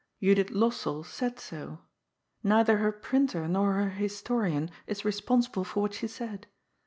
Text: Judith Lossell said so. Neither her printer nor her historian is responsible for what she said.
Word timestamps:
Judith 0.19 0.47
Lossell 0.49 1.05
said 1.05 1.37
so. 1.39 1.81
Neither 2.41 2.79
her 2.79 2.91
printer 2.91 3.47
nor 3.47 3.73
her 3.73 3.91
historian 3.91 4.71
is 4.87 5.05
responsible 5.05 5.63
for 5.63 5.81
what 5.81 5.93
she 5.93 6.07
said. 6.07 6.47